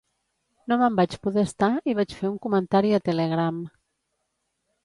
No 0.71 0.77
me'n 0.83 0.95
vaig 0.99 1.17
poder 1.27 1.43
estar 1.49 1.69
i 1.93 1.97
vaig 2.01 2.17
fer 2.21 2.31
un 2.31 2.39
comentari 2.47 2.93
a 2.99 3.03
Telegram 3.11 3.61